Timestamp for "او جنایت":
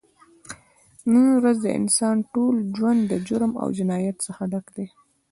3.61-4.15